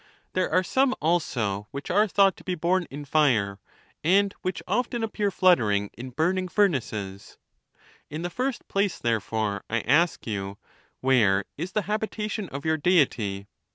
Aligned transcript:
There 0.33 0.49
are 0.51 0.63
some, 0.63 0.95
also, 0.99 1.67
which 1.69 1.91
are 1.91 2.07
thought 2.07 2.35
to 2.37 2.43
be 2.43 2.55
born 2.55 2.87
in 2.89 3.05
fire, 3.05 3.59
and 4.03 4.33
which 4.41 4.63
often 4.67 5.03
appear 5.03 5.29
fluttering 5.29 5.91
in 5.95 6.09
burn 6.09 6.39
ing 6.39 6.47
furnaces. 6.47 7.37
In 8.09 8.23
the 8.23 8.31
first 8.31 8.67
place, 8.67 8.97
therefore, 8.97 9.63
I 9.69 9.81
ask 9.81 10.25
you, 10.25 10.57
Where 11.01 11.45
is 11.55 11.73
the 11.73 11.83
hab 11.83 12.01
itation 12.01 12.49
of 12.49 12.65
your 12.65 12.77
Deity 12.77 13.45